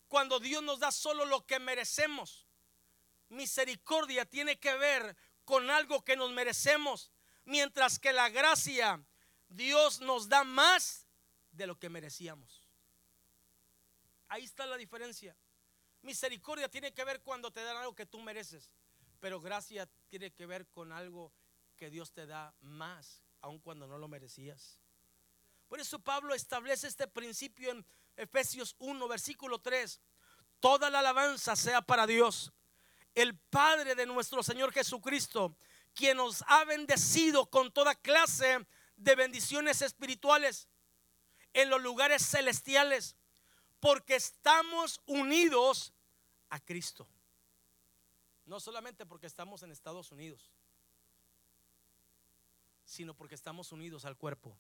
[0.09, 2.47] cuando Dios nos da solo lo que merecemos.
[3.29, 7.11] Misericordia tiene que ver con algo que nos merecemos,
[7.45, 9.03] mientras que la gracia
[9.55, 11.07] Dios nos da más
[11.53, 12.63] de lo que merecíamos.
[14.29, 15.37] Ahí está la diferencia.
[16.03, 18.71] Misericordia tiene que ver cuando te dan algo que tú mereces,
[19.21, 21.33] pero gracia tiene que ver con algo
[21.77, 24.79] que Dios te da más aun cuando no lo merecías.
[25.69, 27.85] Por eso Pablo establece este principio en
[28.17, 30.01] Efesios 1, versículo 3.
[30.61, 32.53] Toda la alabanza sea para Dios,
[33.15, 35.57] el Padre de nuestro Señor Jesucristo,
[35.95, 38.67] quien nos ha bendecido con toda clase de
[39.03, 40.69] bendiciones espirituales
[41.53, 43.17] en los lugares celestiales,
[43.81, 45.93] porque estamos unidos
[46.49, 47.09] a Cristo.
[48.47, 50.51] No solamente porque estamos en Estados Unidos,
[52.85, 54.57] sino porque estamos unidos al cuerpo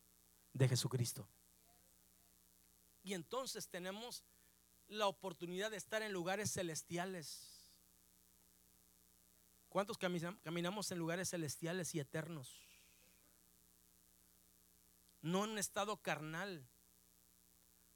[0.52, 1.26] de Jesucristo.
[3.02, 4.22] Y entonces tenemos
[4.88, 7.48] la oportunidad de estar en lugares celestiales.
[9.68, 12.71] ¿Cuántos caminamos en lugares celestiales y eternos?
[15.22, 16.66] No en un estado carnal,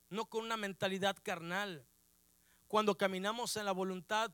[0.08, 1.86] no con una mentalidad carnal.
[2.68, 4.32] Cuando caminamos en la voluntad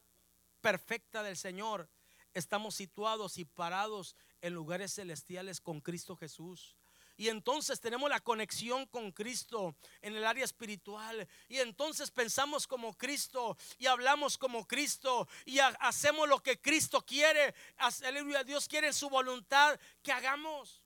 [0.60, 1.88] perfecta del Señor,
[2.34, 6.76] estamos situados y parados en lugares celestiales con Cristo Jesús.
[7.16, 11.28] Y entonces tenemos la conexión con Cristo en el área espiritual.
[11.48, 17.54] Y entonces pensamos como Cristo y hablamos como Cristo y hacemos lo que Cristo quiere.
[17.76, 20.81] Aleluya, Dios quiere en su voluntad que hagamos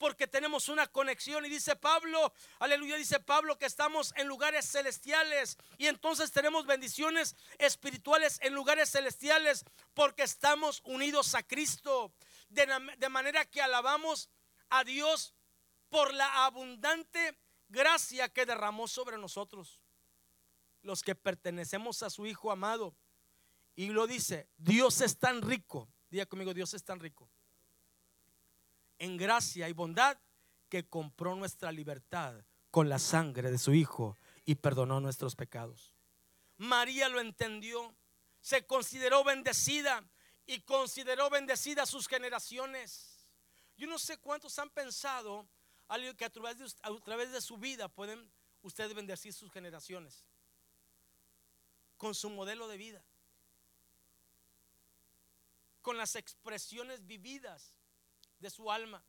[0.00, 1.44] porque tenemos una conexión.
[1.44, 5.58] Y dice Pablo, aleluya, dice Pablo que estamos en lugares celestiales.
[5.76, 12.14] Y entonces tenemos bendiciones espirituales en lugares celestiales porque estamos unidos a Cristo.
[12.48, 12.66] De,
[13.10, 14.30] manera que alabamos
[14.70, 15.34] a Dios
[15.90, 19.82] por la abundante gracia que derramó sobre nosotros,
[20.82, 22.96] los que pertenecemos a su Hijo amado.
[23.76, 25.92] Y lo dice, Dios es tan rico.
[26.08, 27.30] Diga conmigo, Dios es tan rico
[29.00, 30.16] en gracia y bondad
[30.68, 35.96] que compró nuestra libertad con la sangre de su Hijo y perdonó nuestros pecados.
[36.58, 37.96] María lo entendió,
[38.40, 40.04] se consideró bendecida
[40.46, 43.26] y consideró bendecida sus generaciones.
[43.76, 45.48] Yo no sé cuántos han pensado
[46.16, 48.30] que a través, de, a través de su vida pueden
[48.62, 50.24] ustedes bendecir sus generaciones
[51.96, 53.02] con su modelo de vida,
[55.82, 57.79] con las expresiones vividas
[58.40, 59.02] de su alma.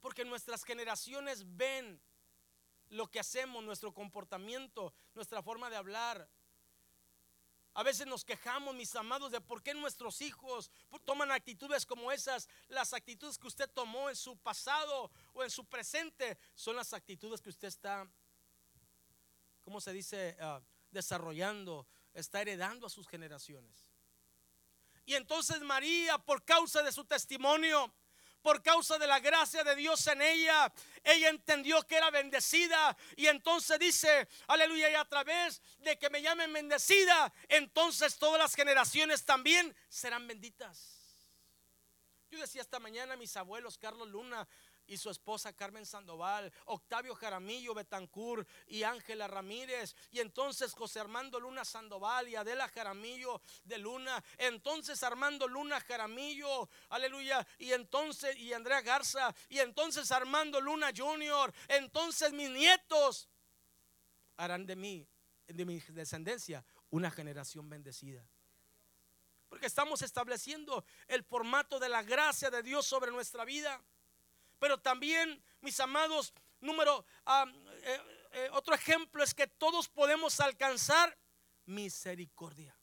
[0.00, 2.00] Porque nuestras generaciones ven
[2.90, 6.28] lo que hacemos, nuestro comportamiento, nuestra forma de hablar.
[7.76, 10.70] A veces nos quejamos, mis amados, de por qué nuestros hijos
[11.04, 12.48] toman actitudes como esas.
[12.68, 17.40] Las actitudes que usted tomó en su pasado o en su presente son las actitudes
[17.40, 18.08] que usted está,
[19.62, 20.36] ¿cómo se dice?
[20.38, 23.83] Ah, desarrollando, está heredando a sus generaciones.
[25.06, 27.92] Y entonces María, por causa de su testimonio,
[28.44, 30.70] por causa de la gracia de Dios en ella,
[31.02, 36.20] ella entendió que era bendecida y entonces dice, aleluya, y a través de que me
[36.20, 40.94] llamen bendecida, entonces todas las generaciones también serán benditas.
[42.30, 44.46] Yo decía esta mañana a mis abuelos, Carlos Luna,
[44.86, 51.40] y su esposa Carmen Sandoval, Octavio Jaramillo Betancur y Ángela Ramírez, y entonces José Armando
[51.40, 58.52] Luna Sandoval y Adela Jaramillo de Luna, entonces Armando Luna Jaramillo, aleluya, y entonces y
[58.52, 63.28] Andrea Garza, y entonces Armando Luna Junior, entonces mis nietos
[64.36, 65.08] harán de mí,
[65.46, 68.26] de mi descendencia, una generación bendecida.
[69.48, 73.80] Porque estamos estableciendo el formato de la gracia de Dios sobre nuestra vida.
[74.64, 78.00] Pero también, mis amados, número, eh,
[78.32, 81.14] eh, otro ejemplo es que todos podemos alcanzar
[81.66, 82.74] misericordia.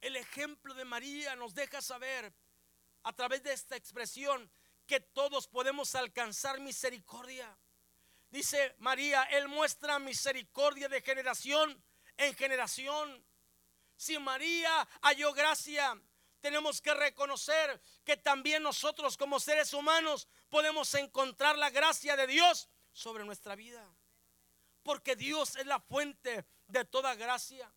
[0.00, 2.32] El ejemplo de María nos deja saber
[3.02, 4.50] a través de esta expresión
[4.86, 7.54] que todos podemos alcanzar misericordia.
[8.30, 11.84] Dice María, Él muestra misericordia de generación
[12.16, 13.22] en generación.
[13.98, 16.00] Si María halló gracia
[16.44, 22.68] tenemos que reconocer que también nosotros como seres humanos podemos encontrar la gracia de Dios
[22.92, 23.82] sobre nuestra vida.
[24.82, 27.72] Porque Dios es la fuente de toda gracia.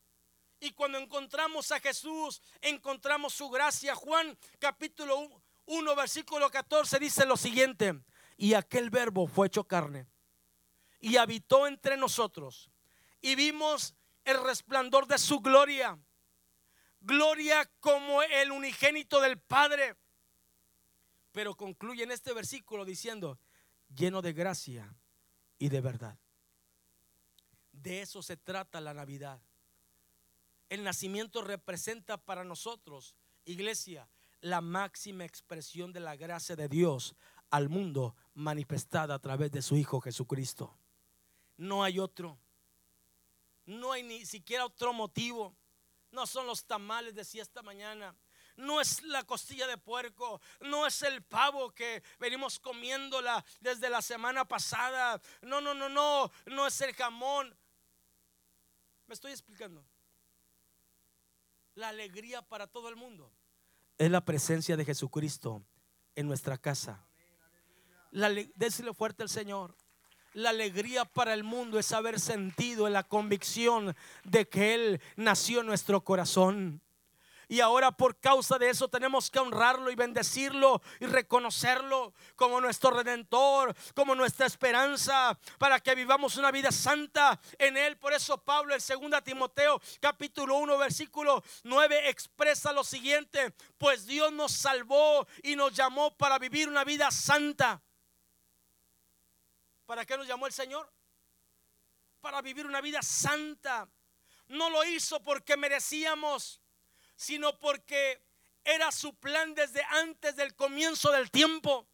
[0.60, 3.96] Y cuando encontramos a Jesús, encontramos su gracia.
[3.96, 7.98] Juan capítulo 1, versículo 14 dice lo siguiente.
[8.36, 10.08] Y aquel verbo fue hecho carne
[11.00, 12.70] y habitó entre nosotros.
[13.22, 15.98] Y vimos el resplandor de su gloria
[17.02, 19.96] gloria como el unigénito del Padre.
[21.32, 23.40] Pero concluye en este versículo diciendo,
[23.96, 24.96] lleno de gracia
[25.60, 26.18] y de verdad.
[27.72, 29.40] De eso se trata la Navidad.
[30.70, 34.10] El nacimiento representa para nosotros, iglesia,
[34.42, 37.16] la máxima expresión de la gracia de Dios
[37.50, 40.76] al mundo manifestada a través de su Hijo Jesucristo.
[41.56, 42.38] No hay otro.
[43.66, 45.56] No hay ni siquiera otro motivo.
[46.12, 48.16] No son los tamales, decía esta mañana.
[48.56, 54.02] No es la costilla de puerco, no es el pavo que venimos comiéndola desde la
[54.02, 55.22] semana pasada.
[55.44, 57.56] No, no, no, no, no es el jamón.
[59.06, 59.86] Me estoy explicando.
[61.76, 63.32] La alegría para todo el mundo
[63.98, 65.66] es la presencia de Jesucristo
[66.16, 67.08] en nuestra casa.
[68.12, 68.30] La,
[68.94, 69.76] fuerte al Señor.
[70.38, 75.62] La alegría para el mundo es haber sentido en la convicción de que Él nació
[75.62, 76.80] en nuestro corazón.
[77.48, 82.92] Y ahora por causa de eso tenemos que honrarlo y bendecirlo y reconocerlo como nuestro
[82.92, 87.98] redentor, como nuestra esperanza, para que vivamos una vida santa en Él.
[87.98, 94.32] Por eso Pablo en 2 Timoteo capítulo 1 versículo 9 expresa lo siguiente, pues Dios
[94.32, 97.82] nos salvó y nos llamó para vivir una vida santa.
[99.88, 100.88] ¿Para qué nos llamó el Señor?
[102.28, 103.88] para vivir una vida santa.
[104.50, 106.62] No lo hizo porque merecíamos,
[107.16, 108.22] sino porque
[108.64, 111.88] era su plan desde antes del comienzo del tiempo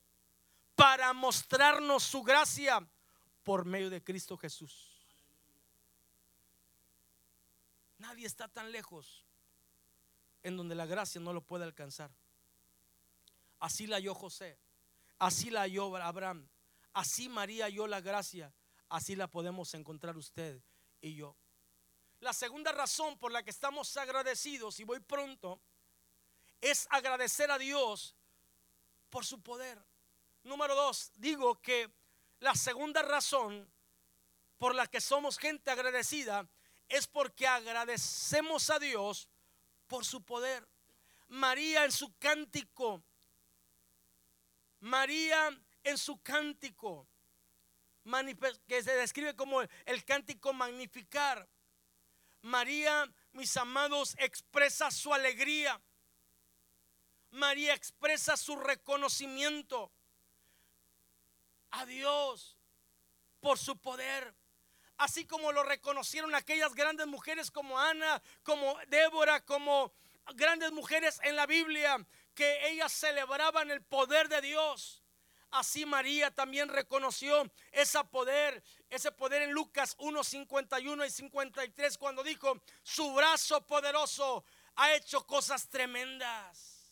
[0.75, 2.83] para mostrarnos su gracia
[3.43, 4.89] por medio de Cristo Jesús.
[7.99, 9.23] Nadie está tan lejos
[10.41, 12.11] en donde la gracia no lo puede alcanzar.
[13.59, 14.57] Así la halló José,
[15.19, 16.49] así la halló Abraham,
[16.93, 18.53] así María halló la gracia,
[18.89, 20.61] así la podemos encontrar usted
[21.01, 21.35] y yo.
[22.19, 25.59] La segunda razón por la que estamos agradecidos, y voy pronto,
[26.61, 28.15] es agradecer a Dios
[29.09, 29.83] por su poder.
[30.43, 31.91] Número dos, digo que
[32.39, 33.69] la segunda razón
[34.57, 36.47] por la que somos gente agradecida
[36.87, 39.27] es porque agradecemos a Dios
[39.87, 40.67] por su poder.
[41.27, 43.03] María en su cántico,
[44.79, 45.49] María
[45.83, 47.07] en su cántico,
[48.67, 51.47] que se describe como el cántico magnificar.
[52.41, 55.81] María, mis amados, expresa su alegría.
[57.31, 59.91] María expresa su reconocimiento
[61.71, 62.57] a Dios
[63.39, 64.35] por su poder
[64.97, 69.93] así como lo reconocieron aquellas grandes mujeres como Ana, como Débora, como
[70.35, 75.02] grandes mujeres en la Biblia, que ellas celebraban el poder de Dios.
[75.53, 82.23] Así María también reconoció ese poder, ese poder en Lucas 1, 51 y 53 cuando
[82.23, 84.43] dijo, su brazo poderoso
[84.75, 86.89] ha hecho cosas tremendas.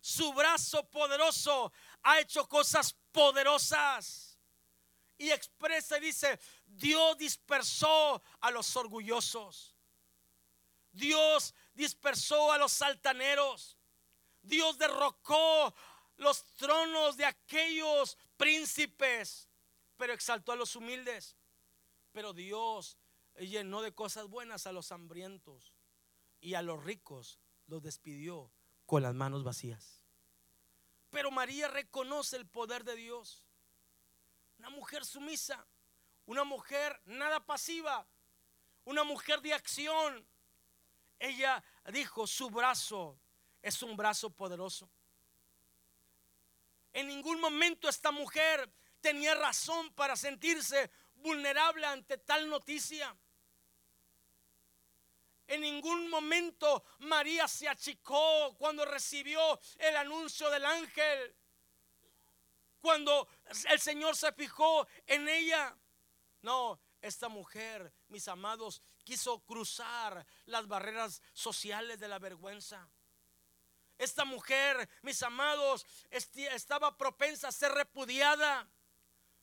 [0.00, 1.72] Su brazo poderoso
[2.02, 4.36] ha hecho cosas poderosas
[5.16, 9.76] y expresa y dice, Dios dispersó a los orgullosos.
[10.90, 13.78] Dios dispersó a los altaneros.
[14.42, 15.72] Dios derrocó
[16.16, 19.48] los tronos de aquellos príncipes,
[19.96, 21.36] pero exaltó a los humildes.
[22.12, 22.98] Pero Dios
[23.36, 25.74] llenó de cosas buenas a los hambrientos
[26.40, 28.52] y a los ricos los despidió
[28.86, 30.02] con las manos vacías.
[31.10, 33.46] Pero María reconoce el poder de Dios.
[34.58, 35.66] Una mujer sumisa,
[36.26, 38.06] una mujer nada pasiva,
[38.84, 40.26] una mujer de acción.
[41.18, 41.62] Ella
[41.92, 43.18] dijo, su brazo
[43.62, 44.90] es un brazo poderoso.
[46.94, 48.72] En ningún momento esta mujer
[49.02, 53.14] tenía razón para sentirse vulnerable ante tal noticia.
[55.46, 61.36] En ningún momento María se achicó cuando recibió el anuncio del ángel
[62.84, 63.26] cuando
[63.70, 65.74] el Señor se fijó en ella.
[66.42, 72.86] No, esta mujer, mis amados, quiso cruzar las barreras sociales de la vergüenza.
[73.98, 78.68] Esta mujer, mis amados, estaba propensa a ser repudiada.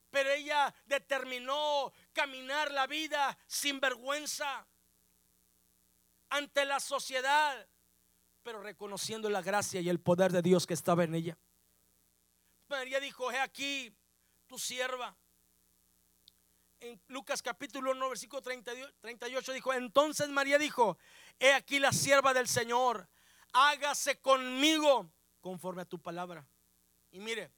[0.10, 4.68] Pero ella determinó caminar la vida sin vergüenza
[6.30, 7.68] ante la sociedad,
[8.44, 11.38] pero reconociendo la gracia y el poder de Dios que estaba en ella.
[12.68, 13.96] María dijo, he aquí
[14.48, 15.16] tu sierva.
[16.80, 20.98] En Lucas capítulo 1, versículo 38 dijo, entonces María dijo,
[21.40, 23.08] he aquí la sierva del Señor,
[23.54, 26.48] hágase conmigo conforme a tu palabra.
[27.12, 27.52] Y mire,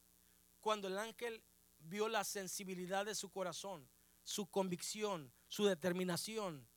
[0.62, 1.44] cuando el ángel
[1.80, 3.88] vio la sensibilidad de su corazón,
[4.24, 6.68] su convicción, su determinación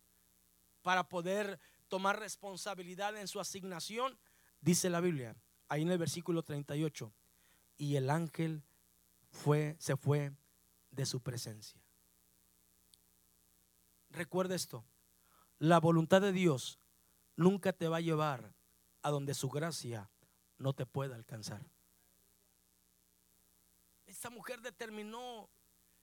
[0.83, 4.19] para poder tomar responsabilidad en su asignación,
[4.61, 5.37] dice la Biblia,
[5.69, 7.13] ahí en el versículo 38,
[7.79, 8.63] y el ángel
[9.31, 10.33] fue, se fue
[10.91, 11.81] de su presencia.
[14.11, 14.85] Recuerda esto,
[15.59, 16.79] la voluntad de Dios
[17.37, 18.56] nunca te va a llevar
[19.07, 20.11] a donde su gracia
[20.59, 21.65] no te pueda alcanzar.
[24.05, 25.49] Esta mujer determinó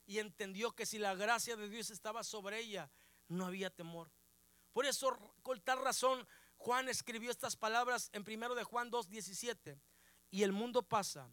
[0.05, 2.89] y entendió que si la gracia de Dios estaba sobre ella,
[3.27, 4.09] no había temor.
[4.71, 6.25] Por eso, con tal razón,
[6.55, 9.77] Juan escribió estas palabras en primero de Juan 2:17.
[10.31, 11.29] Y el mundo pasa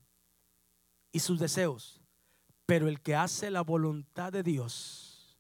[1.13, 2.01] y sus deseos.
[2.67, 5.39] Pero el que hace la voluntad de Dios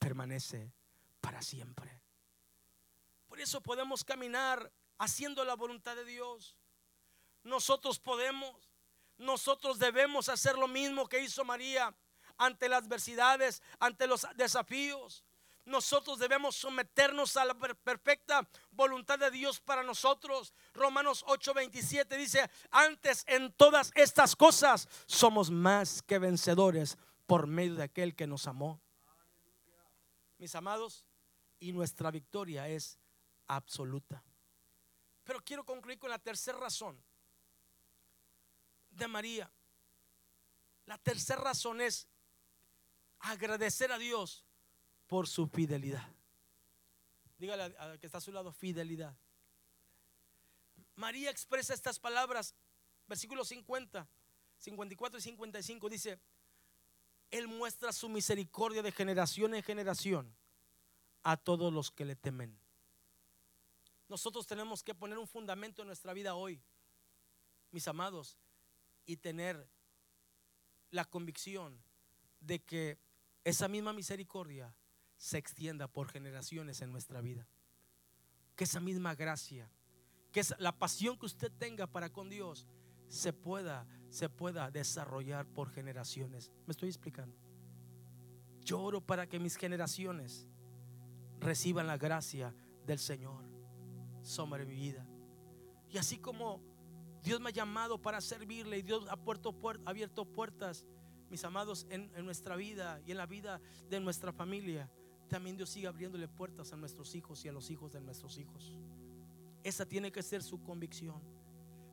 [0.00, 0.72] permanece
[1.20, 2.02] para siempre.
[3.28, 6.56] Por eso podemos caminar haciendo la voluntad de Dios.
[7.42, 8.70] Nosotros podemos,
[9.18, 11.94] nosotros debemos hacer lo mismo que hizo María
[12.36, 15.24] ante las adversidades, ante los desafíos
[15.66, 20.52] nosotros debemos someternos a la perfecta voluntad de Dios para nosotros.
[20.74, 27.84] Romanos 8:27 dice, antes en todas estas cosas somos más que vencedores por medio de
[27.84, 28.80] aquel que nos amó.
[30.38, 31.06] Mis amados,
[31.58, 32.98] y nuestra victoria es
[33.46, 34.22] absoluta.
[35.24, 37.02] Pero quiero concluir con la tercera razón
[38.90, 39.50] de María.
[40.86, 42.06] La tercera razón es
[43.20, 44.44] agradecer a Dios
[45.06, 46.06] por su fidelidad.
[47.38, 49.16] Dígale a que está a su lado, fidelidad.
[50.96, 52.54] María expresa estas palabras,
[53.06, 54.06] versículos 50,
[54.58, 56.20] 54 y 55, dice,
[57.30, 60.36] Él muestra su misericordia de generación en generación
[61.22, 62.63] a todos los que le temen.
[64.08, 66.62] Nosotros tenemos que poner un fundamento en nuestra vida hoy,
[67.70, 68.38] mis amados,
[69.06, 69.68] y tener
[70.90, 71.82] la convicción
[72.40, 72.98] de que
[73.44, 74.74] esa misma misericordia
[75.16, 77.48] se extienda por generaciones en nuestra vida.
[78.56, 79.70] Que esa misma gracia,
[80.32, 82.66] que la pasión que usted tenga para con Dios
[83.08, 86.52] se pueda se pueda desarrollar por generaciones.
[86.66, 87.36] ¿Me estoy explicando?
[88.60, 90.46] Yo oro para que mis generaciones
[91.40, 92.54] reciban la gracia
[92.86, 93.53] del Señor
[94.24, 95.06] sobre mi vida.
[95.90, 96.60] Y así como
[97.22, 99.54] Dios me ha llamado para servirle y Dios ha, puerto,
[99.84, 100.84] abierto puertas,
[101.30, 104.90] mis amados, en, en nuestra vida y en la vida de nuestra familia,
[105.28, 108.76] también Dios sigue abriéndole puertas a nuestros hijos y a los hijos de nuestros hijos.
[109.62, 111.22] Esa tiene que ser su convicción.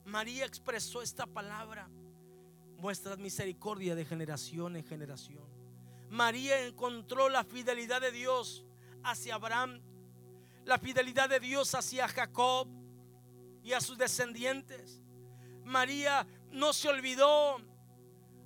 [0.06, 1.90] María expresó esta palabra.
[2.78, 5.44] Muestra misericordia de generación en generación.
[6.10, 8.66] María encontró la fidelidad de Dios
[9.04, 9.80] hacia Abraham,
[10.66, 12.68] la fidelidad de Dios hacia Jacob
[13.64, 15.01] y a sus descendientes.
[15.64, 17.57] María no se olvidó,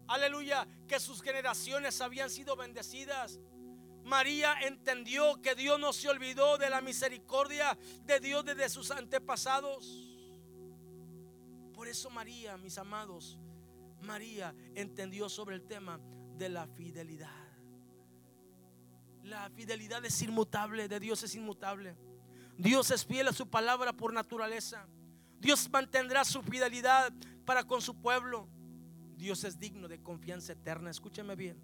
[0.07, 3.39] aleluya, que sus generaciones habían sido bendecidas.
[4.03, 10.11] María entendió que Dios no se olvidó de la misericordia de Dios desde sus antepasados.
[11.73, 13.37] Por eso María, mis amados,
[14.01, 15.99] María entendió sobre el tema
[16.37, 17.44] de la fidelidad.
[19.25, 21.95] La fidelidad es inmutable, de Dios es inmutable.
[22.59, 24.87] Dios es fiel a su palabra por naturaleza.
[25.39, 27.11] Dios mantendrá su fidelidad
[27.43, 28.47] para con su pueblo.
[29.17, 30.91] Dios es digno de confianza eterna.
[30.91, 31.57] Escúcheme bien.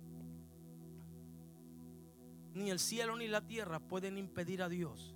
[2.55, 5.15] Ni el cielo ni la tierra pueden impedir a Dios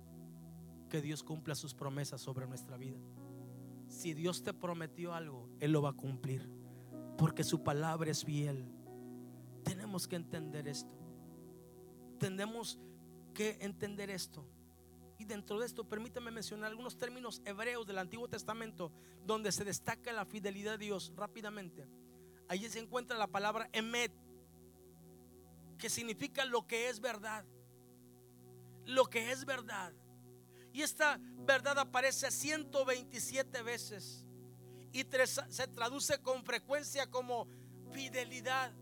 [0.88, 3.00] que Dios cumpla sus promesas sobre nuestra vida.
[3.88, 6.48] Si Dios te prometió algo, Él lo va a cumplir.
[7.18, 8.68] Porque su palabra es fiel.
[9.64, 11.05] Tenemos que entender esto.
[12.18, 12.78] Tenemos
[13.34, 14.46] que entender esto.
[15.18, 18.92] Y dentro de esto, permítame mencionar algunos términos hebreos del Antiguo Testamento
[19.24, 21.88] donde se destaca la fidelidad de Dios rápidamente.
[22.48, 24.12] Allí se encuentra la palabra emet,
[25.78, 27.44] que significa lo que es verdad.
[28.84, 29.92] Lo que es verdad.
[30.72, 34.26] Y esta verdad aparece 127 veces
[34.92, 35.04] y
[35.48, 37.48] se traduce con frecuencia como
[37.92, 38.72] fidelidad.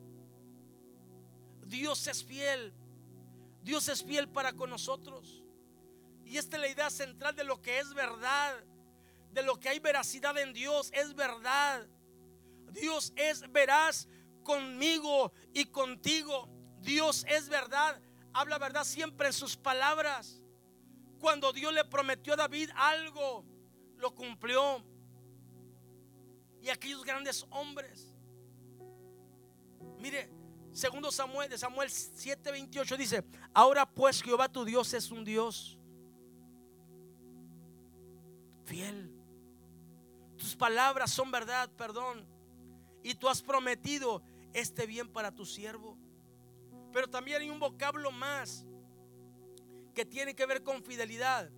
[1.66, 2.72] Dios es fiel.
[3.64, 5.42] Dios es fiel para con nosotros.
[6.24, 8.54] Y esta es la idea central de lo que es verdad.
[9.32, 10.90] De lo que hay veracidad en Dios.
[10.94, 11.88] Es verdad.
[12.70, 14.06] Dios es veraz
[14.44, 16.48] conmigo y contigo.
[16.80, 18.00] Dios es verdad,
[18.32, 20.40] habla verdad siempre en sus palabras.
[21.18, 23.44] Cuando Dios le prometió a David algo,
[23.96, 24.84] lo cumplió.
[26.60, 28.14] Y aquellos grandes hombres.
[29.98, 30.30] Mire,
[30.74, 35.78] segundo Samuel de Samuel 7:28 dice, "Ahora pues Jehová tu Dios es un Dios
[38.64, 39.10] fiel.
[40.36, 42.26] Tus palabras son verdad, perdón.
[43.02, 44.22] Y tú has prometido
[44.52, 45.96] este bien para tu siervo.
[46.92, 48.64] Pero también hay un vocablo más
[49.94, 51.50] que tiene que ver con fidelidad.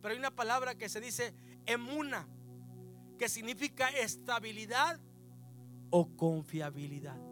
[0.00, 1.34] Pero hay una palabra que se dice
[1.66, 2.28] emuna,
[3.18, 5.00] que significa estabilidad
[5.90, 7.29] o confiabilidad.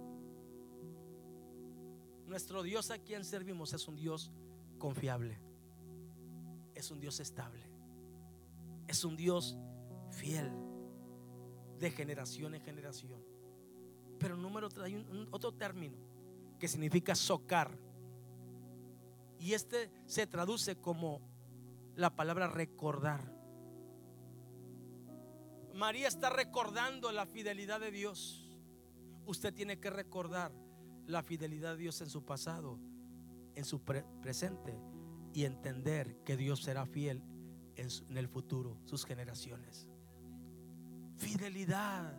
[2.28, 4.30] Nuestro Dios a quien servimos es un Dios
[4.78, 5.40] confiable.
[6.74, 7.64] Es un Dios estable.
[8.86, 9.56] Es un Dios
[10.10, 10.52] fiel
[11.78, 13.24] de generación en generación.
[14.18, 15.96] Pero número hay otro término
[16.58, 17.78] que significa socar.
[19.38, 21.22] Y este se traduce como
[21.96, 23.32] la palabra recordar.
[25.72, 28.50] María está recordando la fidelidad de Dios.
[29.24, 30.67] Usted tiene que recordar
[31.09, 32.78] la fidelidad de Dios en su pasado,
[33.56, 34.78] en su presente
[35.32, 37.22] y entender que Dios será fiel
[37.76, 39.88] en, en el futuro, sus generaciones.
[41.16, 42.12] Fidelidad.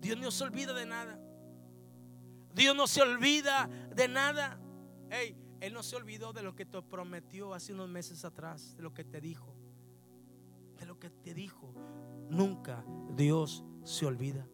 [0.00, 1.18] Dios no se olvida de nada.
[2.54, 4.60] Dios no se olvida de nada.
[5.60, 8.92] Él no se olvidó de lo que te prometió hace unos meses atrás, de lo
[8.92, 9.56] que te dijo.
[10.78, 11.74] De lo que te dijo.
[12.28, 12.84] Nunca
[13.16, 14.46] Dios se olvida.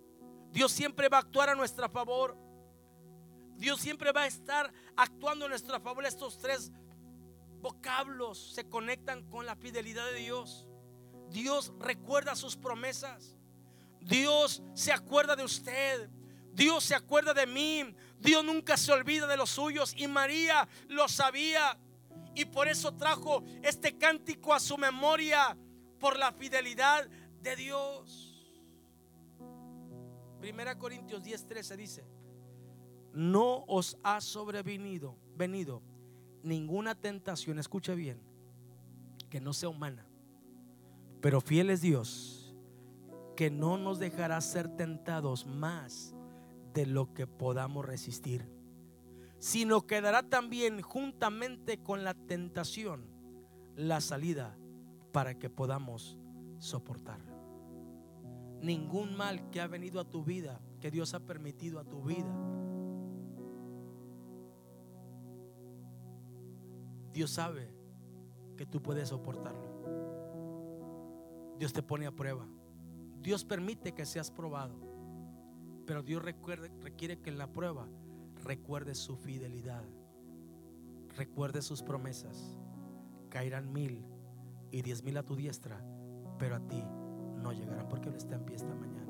[0.52, 2.38] Dios siempre va a actuar a nuestro favor.
[3.60, 6.04] Dios siempre va a estar actuando a nuestro favor.
[6.04, 6.72] Estos tres
[7.60, 10.66] vocablos se conectan con la fidelidad de Dios.
[11.28, 13.36] Dios recuerda sus promesas.
[14.00, 16.10] Dios se acuerda de usted
[16.52, 17.94] Dios se acuerda de mí.
[18.18, 19.94] Dios nunca se olvida de los suyos.
[19.96, 21.78] Y María lo sabía.
[22.34, 25.56] Y por eso trajo este cántico a su memoria
[25.98, 27.08] por la fidelidad
[27.40, 28.26] de Dios.
[30.38, 32.04] Primera Corintios 10:13 dice,
[33.12, 35.82] no os ha sobrevenido venido
[36.42, 38.20] ninguna tentación, escucha bien,
[39.28, 40.06] que no sea humana,
[41.20, 42.54] pero fiel es Dios,
[43.36, 46.14] que no nos dejará ser tentados más
[46.74, 48.44] de lo que podamos resistir,
[49.38, 53.06] sino que dará también juntamente con la tentación
[53.76, 54.56] la salida
[55.12, 56.18] para que podamos
[56.58, 57.20] soportar.
[58.60, 62.30] Ningún mal que ha venido a tu vida, que Dios ha permitido a tu vida,
[67.12, 67.68] Dios sabe
[68.56, 69.70] que tú puedes soportarlo.
[71.58, 72.46] Dios te pone a prueba.
[73.20, 74.74] Dios permite que seas probado.
[75.86, 77.88] Pero Dios requiere que en la prueba
[78.44, 79.84] recuerdes su fidelidad.
[81.16, 82.56] Recuerdes sus promesas.
[83.28, 84.04] Caerán mil
[84.70, 85.84] y diez mil a tu diestra,
[86.38, 86.82] pero a ti
[87.36, 89.09] no llegarán porque Él está en pie esta mañana.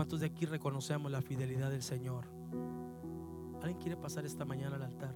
[0.00, 2.24] ¿Cuántos de aquí reconocemos la fidelidad del Señor?
[3.60, 5.14] ¿Alguien quiere pasar esta mañana al altar?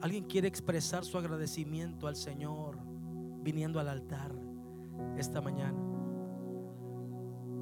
[0.00, 2.78] ¿Alguien quiere expresar su agradecimiento al Señor
[3.42, 4.30] viniendo al altar
[5.16, 5.76] esta mañana?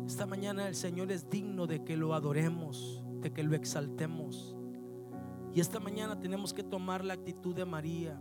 [0.07, 4.55] Esta mañana el Señor es digno de que lo adoremos, de que lo exaltemos.
[5.55, 8.21] Y esta mañana tenemos que tomar la actitud de María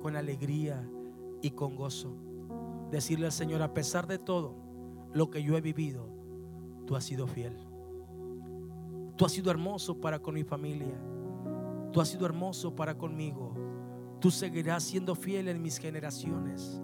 [0.00, 0.88] con alegría
[1.42, 2.14] y con gozo.
[2.92, 4.67] Decirle al Señor, a pesar de todo
[5.12, 6.08] lo que yo he vivido,
[6.86, 7.56] tú has sido fiel.
[9.16, 11.00] Tú has sido hermoso para con mi familia.
[11.92, 13.54] Tú has sido hermoso para conmigo.
[14.20, 16.80] Tú seguirás siendo fiel en mis generaciones.